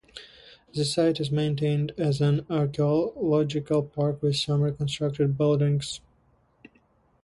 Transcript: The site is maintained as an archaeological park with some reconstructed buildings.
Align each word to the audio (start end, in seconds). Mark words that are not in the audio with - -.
The 0.73 0.83
site 0.83 1.19
is 1.19 1.29
maintained 1.29 1.91
as 1.95 2.21
an 2.21 2.43
archaeological 2.49 3.83
park 3.83 4.23
with 4.23 4.35
some 4.35 4.61
reconstructed 4.61 5.37
buildings. 5.37 5.99